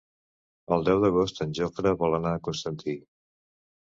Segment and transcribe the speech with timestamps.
[0.77, 2.95] El deu d'agost en Jofre vol anar a Constantí.